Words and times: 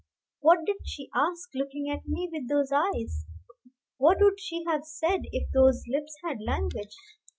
What 0.39 0.65
did 0.65 0.77
she 0.83 1.11
ask, 1.13 1.53
looking 1.53 1.87
at 1.87 2.07
me 2.07 2.27
with 2.31 2.49
those 2.49 2.71
eyes? 2.71 3.27
What 3.97 4.17
would 4.19 4.39
she 4.39 4.63
have 4.65 4.83
said 4.83 5.25
if 5.31 5.51
"those 5.53 5.83
lips 5.87 6.15
had 6.23 6.41
language"? 6.41 6.95